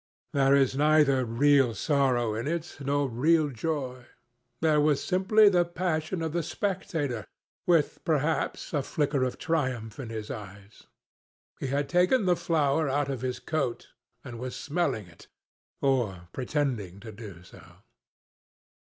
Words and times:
There 0.33 0.53
was 0.55 0.75
neither 0.75 1.23
real 1.23 1.75
sorrow 1.75 2.33
in 2.33 2.47
it 2.47 2.77
nor 2.79 3.07
real 3.07 3.49
joy. 3.51 4.07
There 4.59 4.81
was 4.81 5.03
simply 5.03 5.47
the 5.47 5.63
passion 5.63 6.23
of 6.23 6.31
the 6.33 6.41
spectator, 6.41 7.27
with 7.67 8.03
perhaps 8.03 8.73
a 8.73 8.81
flicker 8.81 9.23
of 9.23 9.37
triumph 9.37 9.99
in 9.99 10.09
his 10.09 10.31
eyes. 10.31 10.87
He 11.59 11.67
had 11.67 11.87
taken 11.87 12.25
the 12.25 12.35
flower 12.35 12.89
out 12.89 13.11
of 13.11 13.21
his 13.21 13.37
coat, 13.39 13.89
and 14.23 14.39
was 14.39 14.55
smelling 14.55 15.05
it, 15.05 15.27
or 15.83 16.29
pretending 16.33 16.99
to 17.01 17.11
do 17.11 17.43
so. 17.43 17.61